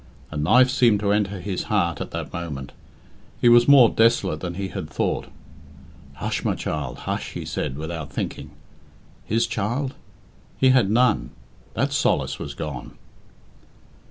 [0.31, 2.71] A knife seemed to enter his heart at that moment.
[3.39, 5.27] He was more desolate than he had thought.
[6.15, 8.49] "Hush, my child, hush!" he said, without thinking.
[9.25, 9.93] His child?
[10.57, 11.29] He had none.
[11.75, 12.93] That solace was gone.